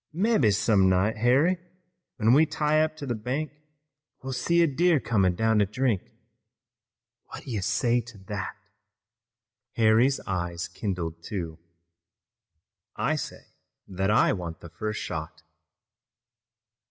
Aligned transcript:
Mebbe 0.13 0.51
some 0.51 0.89
night, 0.89 1.17
Harry, 1.17 1.59
when 2.15 2.33
we 2.33 2.47
tie 2.47 2.81
up 2.81 2.95
to 2.97 3.05
the 3.05 3.13
bank, 3.13 3.51
we'll 4.23 4.33
see 4.33 4.63
a 4.63 4.65
deer 4.65 4.99
comin' 4.99 5.35
down 5.35 5.59
to 5.59 5.65
drink. 5.67 6.01
What 7.27 7.43
do 7.43 7.51
you 7.51 7.61
say 7.61 8.01
to 8.01 8.17
that?" 8.25 8.55
Harry's 9.73 10.19
eyes 10.25 10.67
kindled, 10.67 11.21
too. 11.21 11.59
"I 12.95 13.15
say 13.15 13.43
that 13.89 14.09
I 14.09 14.33
want 14.33 14.61
the 14.61 14.69
first 14.69 14.99
shot." 14.99 15.43